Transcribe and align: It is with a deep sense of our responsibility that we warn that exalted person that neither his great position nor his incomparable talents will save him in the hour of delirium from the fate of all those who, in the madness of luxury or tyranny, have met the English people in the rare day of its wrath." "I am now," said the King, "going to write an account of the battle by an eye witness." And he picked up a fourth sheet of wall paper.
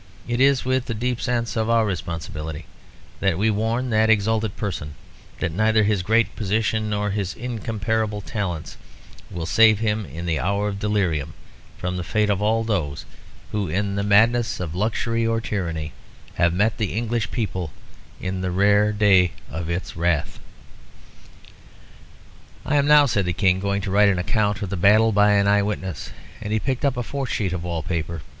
It 0.27 0.41
is 0.41 0.65
with 0.65 0.89
a 0.89 0.95
deep 0.95 1.21
sense 1.21 1.55
of 1.55 1.69
our 1.69 1.85
responsibility 1.85 2.65
that 3.19 3.37
we 3.37 3.51
warn 3.51 3.91
that 3.91 4.09
exalted 4.09 4.57
person 4.57 4.95
that 5.39 5.51
neither 5.51 5.83
his 5.83 6.01
great 6.01 6.35
position 6.35 6.89
nor 6.89 7.11
his 7.11 7.35
incomparable 7.35 8.19
talents 8.19 8.77
will 9.29 9.45
save 9.45 9.77
him 9.77 10.07
in 10.07 10.25
the 10.25 10.39
hour 10.39 10.67
of 10.69 10.79
delirium 10.79 11.35
from 11.77 11.97
the 11.97 12.03
fate 12.03 12.31
of 12.31 12.41
all 12.41 12.63
those 12.63 13.05
who, 13.51 13.67
in 13.67 13.93
the 13.93 14.01
madness 14.01 14.59
of 14.59 14.73
luxury 14.73 15.23
or 15.27 15.39
tyranny, 15.39 15.93
have 16.33 16.51
met 16.51 16.79
the 16.79 16.93
English 16.95 17.29
people 17.29 17.71
in 18.19 18.41
the 18.41 18.49
rare 18.49 18.91
day 18.91 19.33
of 19.51 19.69
its 19.69 19.95
wrath." 19.95 20.39
"I 22.65 22.77
am 22.77 22.87
now," 22.87 23.05
said 23.05 23.25
the 23.25 23.33
King, 23.33 23.59
"going 23.59 23.81
to 23.81 23.91
write 23.91 24.09
an 24.09 24.17
account 24.17 24.63
of 24.63 24.71
the 24.71 24.75
battle 24.77 25.11
by 25.11 25.33
an 25.33 25.47
eye 25.47 25.61
witness." 25.61 26.09
And 26.41 26.51
he 26.51 26.57
picked 26.59 26.83
up 26.85 26.97
a 26.97 27.03
fourth 27.03 27.29
sheet 27.29 27.53
of 27.53 27.63
wall 27.63 27.83
paper. 27.83 28.21